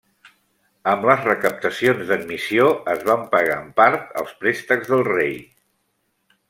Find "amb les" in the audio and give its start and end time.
0.93-1.27